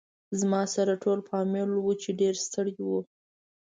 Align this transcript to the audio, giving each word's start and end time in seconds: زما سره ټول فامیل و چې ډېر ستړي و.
زما 0.39 0.61
سره 0.75 0.93
ټول 1.03 1.19
فامیل 1.29 1.69
و 1.75 1.89
چې 2.01 2.09
ډېر 2.19 2.35
ستړي 2.45 2.75
و. 2.87 2.91